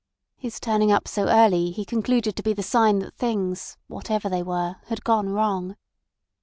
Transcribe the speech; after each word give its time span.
His 0.35 0.59
turning 0.59 0.91
up 0.91 1.07
so 1.07 1.27
early 1.27 1.69
he 1.69 1.85
concluded 1.85 2.35
to 2.35 2.41
be 2.41 2.53
the 2.53 2.63
sign 2.63 2.97
that 3.01 3.13
things, 3.13 3.77
whatever 3.85 4.29
they 4.29 4.41
were, 4.41 4.77
had 4.87 5.03
gone 5.03 5.29
wrong. 5.29 5.75